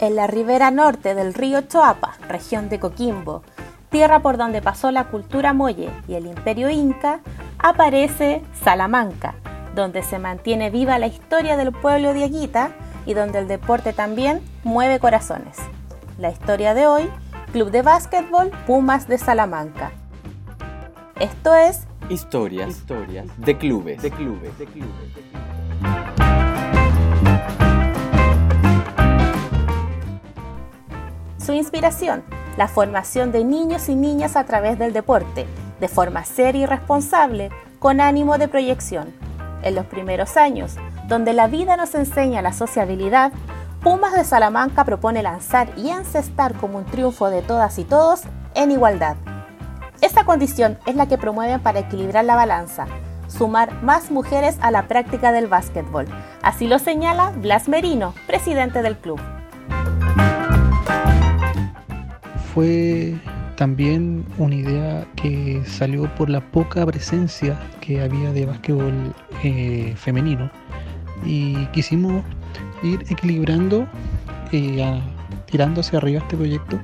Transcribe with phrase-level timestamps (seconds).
[0.00, 3.42] En la ribera norte del río Choapa, región de Coquimbo,
[3.90, 7.18] tierra por donde pasó la cultura molle y el imperio inca,
[7.58, 9.34] aparece Salamanca,
[9.74, 12.70] donde se mantiene viva la historia del pueblo de Aguita
[13.06, 15.56] y donde el deporte también mueve corazones.
[16.16, 17.10] La historia de hoy,
[17.52, 19.90] Club de Básquetbol Pumas de Salamanca.
[21.18, 25.47] Esto es Historias, Historias de clubes, de clubes, de clubes.
[31.48, 32.24] Su inspiración,
[32.58, 35.46] la formación de niños y niñas a través del deporte,
[35.80, 37.48] de forma seria y responsable,
[37.78, 39.14] con ánimo de proyección.
[39.62, 43.32] En los primeros años, donde la vida nos enseña la sociabilidad,
[43.82, 48.70] Pumas de Salamanca propone lanzar y encestar como un triunfo de todas y todos en
[48.70, 49.16] igualdad.
[50.02, 52.84] Esa condición es la que promueven para equilibrar la balanza,
[53.26, 56.04] sumar más mujeres a la práctica del básquetbol.
[56.42, 59.18] Así lo señala Blas Merino, presidente del club.
[62.58, 63.14] Fue
[63.54, 69.14] también una idea que salió por la poca presencia que había de básquetbol
[69.44, 70.50] eh, femenino
[71.24, 72.24] y quisimos
[72.82, 73.86] ir equilibrando,
[74.50, 75.00] eh,
[75.46, 76.80] tirando hacia arriba este proyecto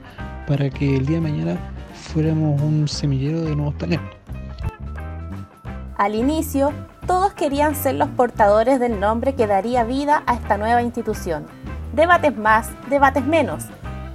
[0.46, 1.56] para que el día de mañana
[1.92, 4.16] fuéramos un semillero de nuevos talentos.
[5.96, 6.72] Al inicio,
[7.04, 11.46] todos querían ser los portadores del nombre que daría vida a esta nueva institución.
[11.96, 13.66] Debates más, debates menos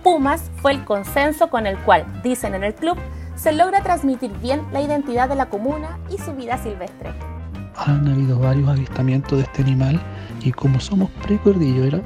[0.03, 2.97] Pumas fue el consenso con el cual, dicen en el club,
[3.35, 7.13] se logra transmitir bien la identidad de la comuna y su vida silvestre.
[7.75, 9.99] Han habido varios avistamientos de este animal
[10.41, 12.01] y como somos precordillera,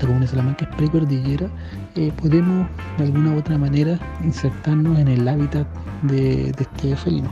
[0.00, 1.48] la comuna de Salamanca es precordillera,
[1.94, 5.66] eh, podemos de alguna u otra manera insertarnos en el hábitat
[6.02, 7.30] de, de este felino.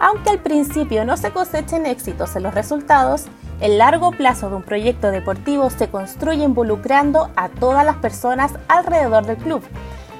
[0.00, 3.26] Aunque al principio no se cosechen éxitos en los resultados,
[3.62, 9.24] el largo plazo de un proyecto deportivo se construye involucrando a todas las personas alrededor
[9.24, 9.62] del club.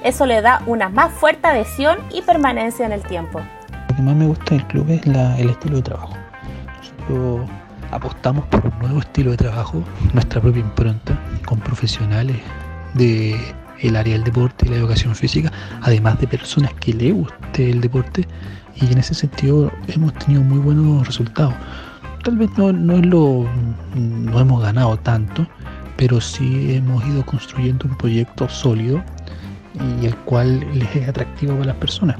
[0.01, 3.41] Eso le da una más fuerte adhesión y permanencia en el tiempo.
[3.89, 6.13] Lo que más me gusta del club es el estilo de trabajo.
[6.77, 7.49] Nosotros
[7.91, 9.83] apostamos por un nuevo estilo de trabajo,
[10.13, 12.37] nuestra propia impronta, con profesionales
[12.93, 13.37] del
[13.79, 15.51] el área del deporte y la educación física,
[15.81, 18.25] además de personas que le guste el deporte
[18.75, 21.53] y en ese sentido hemos tenido muy buenos resultados
[22.23, 23.45] tal vez no, no, lo,
[23.95, 25.45] no hemos ganado tanto,
[25.97, 29.03] pero sí hemos ido construyendo un proyecto sólido
[30.01, 32.15] y el cual les es atractivo para las personas.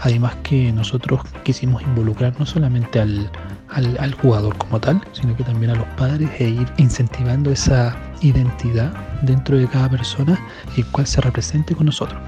[0.00, 3.30] Además que nosotros quisimos involucrar no solamente al,
[3.70, 7.96] al, al, jugador como tal, sino que también a los padres e ir incentivando esa
[8.20, 8.92] identidad
[9.22, 10.38] dentro de cada persona
[10.76, 12.20] y el cual se represente con nosotros.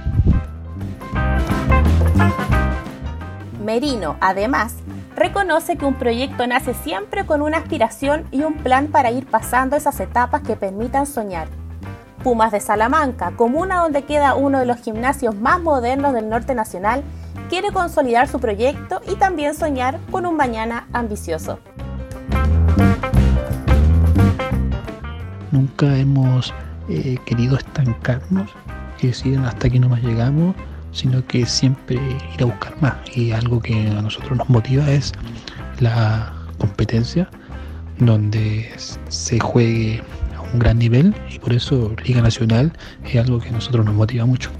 [3.65, 4.77] Merino, además,
[5.21, 9.77] reconoce que un proyecto nace siempre con una aspiración y un plan para ir pasando
[9.77, 11.47] esas etapas que permitan soñar.
[12.25, 17.03] Pumas de Salamanca, comuna donde queda uno de los gimnasios más modernos del norte nacional,
[17.51, 21.59] quiere consolidar su proyecto y también soñar con un mañana ambicioso.
[25.51, 26.55] Nunca hemos
[26.89, 28.51] eh, querido estancarnos,
[28.97, 30.57] que decir hasta aquí nomás llegamos,
[30.93, 32.95] sino que siempre ir a buscar más.
[33.15, 35.13] Y algo que a nosotros nos motiva es
[35.81, 37.29] la competencia,
[37.99, 38.71] donde
[39.09, 40.03] se juegue
[40.37, 42.73] a un gran nivel y por eso Liga Nacional
[43.05, 44.51] es algo que a nosotros nos motiva mucho.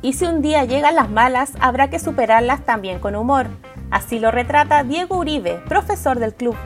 [0.00, 3.48] Y si un día llegan las malas, habrá que superarlas también con humor.
[3.90, 6.56] Así lo retrata Diego Uribe, profesor del club.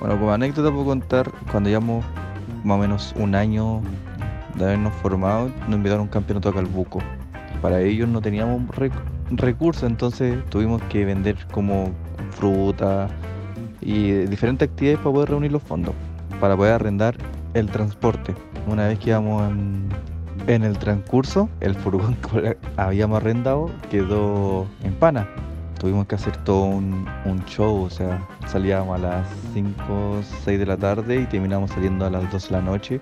[0.00, 2.04] Bueno, como anécdota puedo contar, cuando llevamos
[2.64, 3.82] más o menos un año
[4.54, 7.00] de habernos formado, nos invitaron a un campeonato a Calbuco.
[7.60, 8.62] Para ellos no teníamos
[9.30, 11.90] recursos, entonces tuvimos que vender como
[12.32, 13.08] fruta
[13.80, 15.94] y diferentes actividades para poder reunir los fondos,
[16.40, 17.16] para poder arrendar
[17.54, 18.34] el transporte.
[18.66, 19.50] Una vez que íbamos
[20.46, 25.28] en, el transcurso, el furgón que habíamos arrendado quedó en pana.
[25.78, 30.66] Tuvimos que hacer todo un, un show, o sea, salíamos a las 5 6 de
[30.66, 33.00] la tarde y terminamos saliendo a las 2 de la noche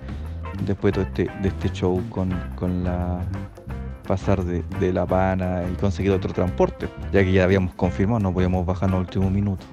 [0.66, 3.20] después de este, de este show con, con la
[4.06, 8.32] pasar de, de, La Habana y conseguir otro transporte, ya que ya habíamos confirmado, no
[8.32, 9.64] podíamos bajar en el último minuto.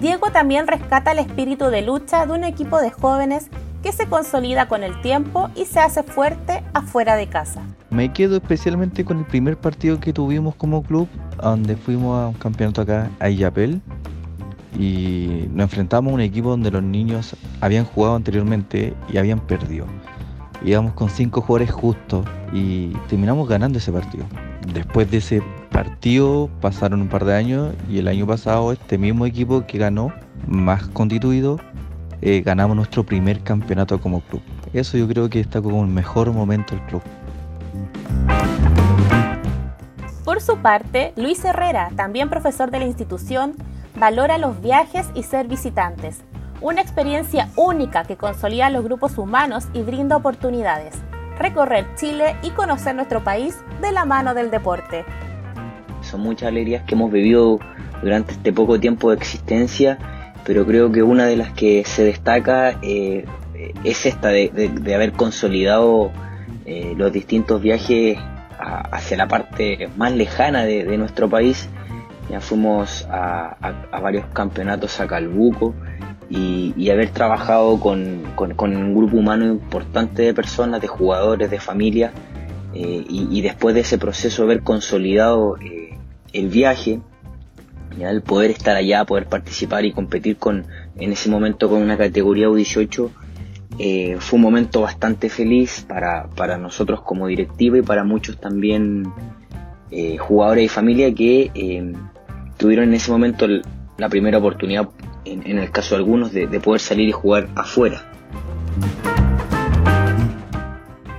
[0.00, 3.48] Diego también rescata el espíritu de lucha de un equipo de jóvenes
[3.82, 7.62] que se consolida con el tiempo y se hace fuerte afuera de casa.
[7.90, 11.08] Me quedo especialmente con el primer partido que tuvimos como club,
[11.40, 13.80] donde fuimos a un campeonato acá a Illapel,
[14.78, 19.86] y nos enfrentamos a un equipo donde los niños habían jugado anteriormente y habían perdido.
[20.64, 24.24] Íbamos con cinco jugadores justos y terminamos ganando ese partido.
[24.72, 29.26] Después de ese partido pasaron un par de años y el año pasado este mismo
[29.26, 30.12] equipo que ganó
[30.46, 31.58] más constituido,
[32.22, 34.42] eh, ganamos nuestro primer campeonato como club.
[34.72, 37.02] Eso yo creo que está como el mejor momento del club.
[40.24, 43.54] Por su parte, Luis Herrera, también profesor de la institución,
[43.98, 46.22] valora los viajes y ser visitantes,
[46.60, 50.94] una experiencia única que consolida a los grupos humanos y brinda oportunidades,
[51.38, 55.04] recorrer Chile y conocer nuestro país de la mano del deporte.
[56.02, 57.58] Son muchas alegrías que hemos vivido
[58.02, 59.98] durante este poco tiempo de existencia,
[60.44, 63.24] pero creo que una de las que se destaca eh,
[63.84, 66.10] es esta de, haber consolidado
[66.64, 68.18] eh, los distintos viajes
[68.58, 71.68] hacia la parte más lejana de, nuestro país.
[72.30, 73.56] Ya fuimos a,
[74.02, 75.74] varios campeonatos a Calbuco
[76.28, 82.12] y, haber trabajado con, un grupo humano importante de personas, de jugadores, de familia,
[82.74, 85.96] eh, y, después de ese proceso haber consolidado eh,
[86.32, 87.00] el viaje,
[87.98, 92.48] el poder estar allá, poder participar y competir con en ese momento con una categoría
[92.48, 93.10] U18
[93.78, 99.10] eh, fue un momento bastante feliz para, para, nosotros como directiva y para muchos también
[100.18, 101.50] jugadores y familia que
[102.56, 103.46] tuvieron en ese momento
[103.98, 104.88] la primera oportunidad,
[105.24, 108.02] en, el caso de algunos, de, de poder salir y jugar afuera.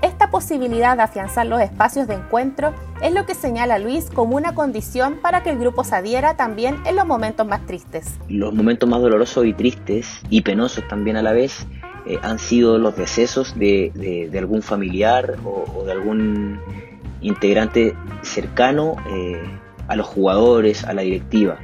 [0.02, 4.54] Esta posibilidad de afianzar los espacios de encuentro es lo que señala Luis como una
[4.56, 8.18] condición para que el grupo se adhiera también en los momentos más tristes.
[8.30, 11.68] Los momentos más dolorosos y tristes y penosos también a la vez
[12.06, 16.60] eh, han sido los decesos de, algún familiar o, de algún
[17.22, 19.42] integrante cercano eh,
[19.88, 21.58] a los jugadores, a la directiva.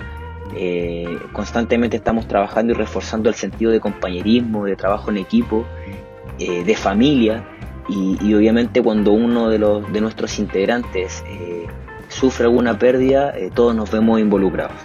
[0.55, 5.65] Eh, constantemente estamos trabajando y reforzando el sentido de compañerismo, de trabajo en equipo,
[6.37, 7.45] de familia
[7.87, 11.23] y, obviamente cuando uno de, los, de nuestros integrantes
[12.09, 14.75] sufre alguna pérdida, todos nos vemos involucrados.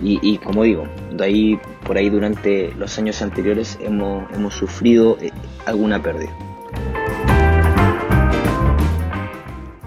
[0.00, 5.32] Y, como digo, de ahí, por ahí durante los años anteriores hemos, hemos sufrido eh,
[5.66, 6.30] alguna pérdida.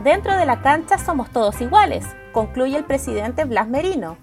[0.04, 4.18] Dentro de la cancha somos todos iguales, concluye el presidente Blas Merino.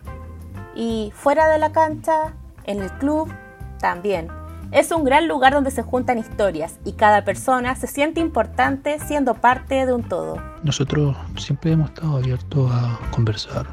[0.75, 2.35] Y fuera de la cancha,
[2.65, 3.33] en el club,
[3.79, 4.27] también.
[4.73, 9.35] Es un gran lugar donde se juntan historias y cada persona se siente importante siendo
[9.35, 10.43] parte de un todo.
[10.65, 13.69] Nosotros siempre hemos estado abiertos a conversar,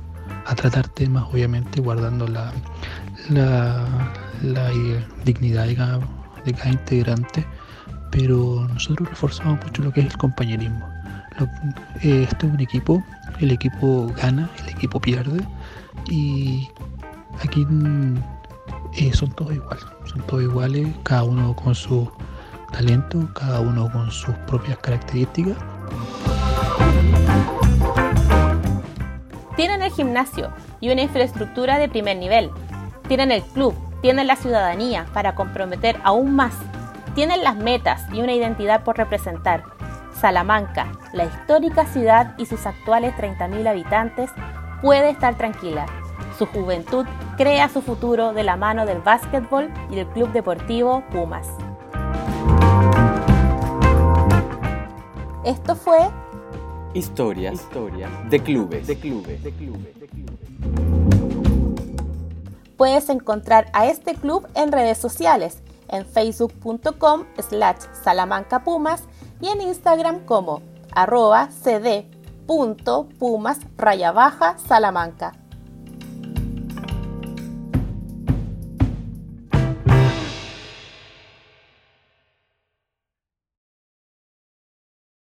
[0.46, 2.52] a tratar temas, obviamente guardando la,
[3.30, 4.70] la,
[5.24, 6.00] dignidad de cada,
[6.70, 7.46] integrante,
[8.12, 10.95] pero nosotros reforzamos mucho lo que es el compañerismo.
[12.02, 13.04] Eh, esto es un equipo,
[13.40, 15.42] el equipo gana, el equipo pierde,
[16.10, 16.70] y
[17.44, 17.68] aquí
[18.94, 22.10] eh, son todos iguales, son todos iguales, cada uno con su
[22.72, 25.58] talento, cada uno con sus propias características
[29.56, 30.52] Tienen el gimnasio
[30.82, 32.52] y una infraestructura de primer nivel.
[33.08, 36.54] Tienen el club, tienen la ciudadanía para comprometer aún más.
[37.14, 39.64] Tienen las metas y una identidad por representar.
[40.26, 44.32] Salamanca, la histórica ciudad y sus actuales 30.000 habitantes,
[44.82, 45.86] puede estar tranquila.
[46.40, 47.06] Su juventud
[47.38, 51.48] crea su futuro de la mano del básquetbol y del club deportivo Pumas.
[55.46, 56.00] Esto fue
[56.96, 60.40] Historias, Historias de clubes, de clubes, de clubes, de clubes.
[62.78, 69.04] Puedes encontrar a este club en redes sociales, en facebook.com slash salamancapumas
[69.42, 70.62] y en Instagram como
[70.94, 73.60] arroba cd.pumas
[74.58, 75.45] salamanca.